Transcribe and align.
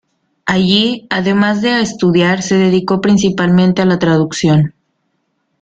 Allí, 0.47 1.05
además 1.11 1.61
de 1.61 1.69
a 1.69 1.79
estudiar, 1.81 2.41
se 2.41 2.57
dedicó 2.57 3.01
principalmente 3.01 3.83
a 3.83 3.85
la 3.85 3.99
traducción. 3.99 4.73